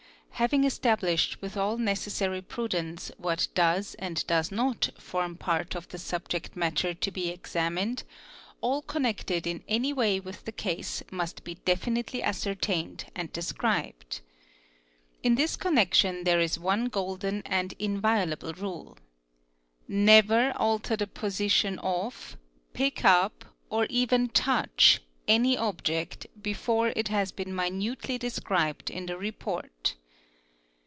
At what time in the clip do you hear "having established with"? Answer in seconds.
0.41-1.55